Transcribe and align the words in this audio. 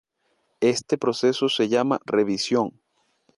Este 0.61 0.97
proceso 0.97 1.47
se 1.47 1.69
llama 1.69 1.99
revisión. 2.07 2.81